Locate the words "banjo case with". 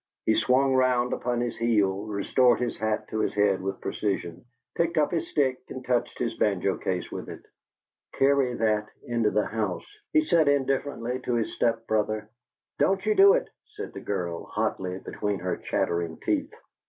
6.37-7.29